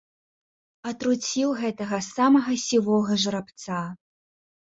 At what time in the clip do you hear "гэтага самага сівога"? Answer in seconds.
1.61-3.21